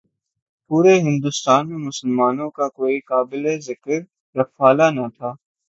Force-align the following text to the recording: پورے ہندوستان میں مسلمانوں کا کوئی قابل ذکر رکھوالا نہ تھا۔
پورے 0.71 0.93
ہندوستان 0.99 1.69
میں 1.69 1.77
مسلمانوں 1.87 2.49
کا 2.57 2.67
کوئی 2.69 2.99
قابل 3.01 3.43
ذکر 3.59 3.99
رکھوالا 4.35 4.87
نہ 4.89 5.05
تھا۔ 5.17 5.29